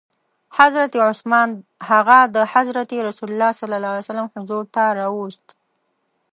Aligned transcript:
حضرت 0.59 0.93
عثمان 1.09 1.49
هغه 1.89 2.19
د 2.35 2.37
حضرت 2.53 2.89
رسول 3.07 3.31
ص 4.07 4.09
حضور 4.37 4.63
ته 4.75 4.83
راووست. 4.99 5.47